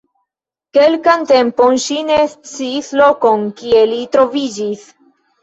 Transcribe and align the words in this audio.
Kelkan 0.77 1.25
tempon 1.31 1.77
ŝi 1.83 1.97
ne 2.07 2.17
sciis 2.33 2.91
lokon, 3.01 3.45
kie 3.61 3.85
li 3.93 4.01
troviĝis. 4.19 4.91